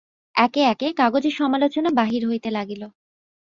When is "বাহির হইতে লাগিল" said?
1.99-2.81